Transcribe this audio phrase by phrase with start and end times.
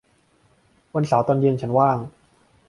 [0.93, 1.97] วันเสาร์ตอนเย็นฉันว่าง